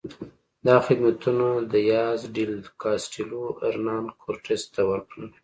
[0.67, 5.27] دا خدمتونه دیاز ډیل کاسټیلو هرنان کورټس ته وکړل.